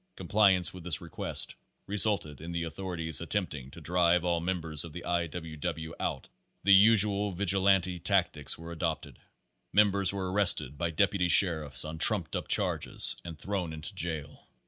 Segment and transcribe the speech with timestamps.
[0.15, 1.53] Compliance with this request
[1.85, 5.27] resulted in the authorities attempting to drive all members of the I.
[5.27, 5.55] W.
[5.57, 5.93] W.
[5.99, 6.35] out of that section.
[6.63, 9.19] The usual Vigilante tactics were adopted.
[9.71, 14.47] Members were arrested by deputy sheriffs on trumped up charges and thrown into jail.